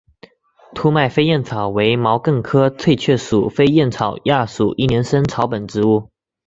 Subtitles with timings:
[0.73, 6.09] 凸脉飞燕草为毛茛科翠雀属飞燕草亚属一年生草本植物。